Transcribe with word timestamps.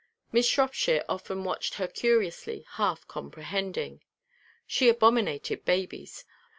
Miss 0.31 0.47
Shropshire 0.47 1.05
often 1.07 1.43
watched 1.43 1.75
her 1.75 1.87
curiously, 1.87 2.65
half 2.71 3.07
comprehending. 3.07 4.01
She 4.65 4.89
abominated 4.89 5.63
babies. 5.63 6.25